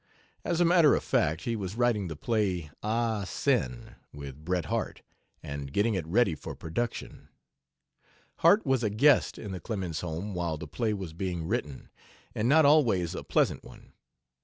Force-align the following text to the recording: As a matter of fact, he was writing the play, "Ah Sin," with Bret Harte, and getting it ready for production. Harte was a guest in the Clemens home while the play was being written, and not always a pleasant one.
As 0.43 0.59
a 0.59 0.65
matter 0.65 0.95
of 0.95 1.03
fact, 1.03 1.41
he 1.43 1.55
was 1.55 1.75
writing 1.75 2.07
the 2.07 2.15
play, 2.15 2.71
"Ah 2.81 3.23
Sin," 3.23 3.93
with 4.11 4.43
Bret 4.43 4.65
Harte, 4.65 5.03
and 5.43 5.71
getting 5.71 5.93
it 5.93 6.07
ready 6.07 6.33
for 6.33 6.55
production. 6.55 7.29
Harte 8.37 8.65
was 8.65 8.81
a 8.81 8.89
guest 8.89 9.37
in 9.37 9.51
the 9.51 9.59
Clemens 9.59 10.01
home 10.01 10.33
while 10.33 10.57
the 10.57 10.65
play 10.65 10.95
was 10.95 11.13
being 11.13 11.43
written, 11.45 11.91
and 12.33 12.49
not 12.49 12.65
always 12.65 13.13
a 13.13 13.23
pleasant 13.23 13.63
one. 13.63 13.93